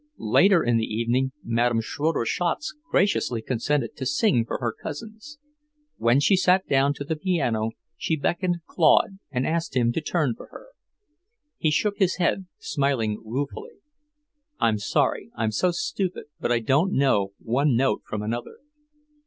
Later 0.17 0.63
in 0.63 0.77
the 0.77 0.91
evening 0.91 1.31
Madame 1.43 1.79
Schroeder 1.79 2.25
Schatz 2.25 2.73
graciously 2.89 3.39
consented 3.39 3.95
to 3.97 4.05
sing 4.07 4.45
for 4.47 4.57
her 4.57 4.73
cousins. 4.73 5.37
When 5.97 6.19
she 6.19 6.35
sat 6.35 6.67
down 6.67 6.95
to 6.95 7.03
the 7.03 7.15
piano, 7.15 7.73
she 7.97 8.15
beckoned 8.15 8.61
Claude 8.65 9.19
and 9.29 9.45
asked 9.45 9.75
him 9.77 9.91
to 9.91 10.01
turn 10.01 10.33
for 10.35 10.47
her. 10.47 10.69
He 11.59 11.69
shook 11.69 11.99
his 11.99 12.15
head, 12.15 12.47
smiling 12.57 13.21
ruefully. 13.23 13.73
"I'm 14.59 14.79
sorry 14.79 15.29
I'm 15.35 15.51
so 15.51 15.69
stupid, 15.69 16.23
but 16.39 16.51
I 16.51 16.61
don't 16.61 16.93
know 16.97 17.33
one 17.37 17.75
note 17.75 18.01
from 18.03 18.23
another." 18.23 18.57